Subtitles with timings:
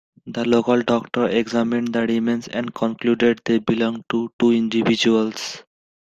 [0.35, 5.63] A local doctor examined the remains and concluded they belonged to two individuals.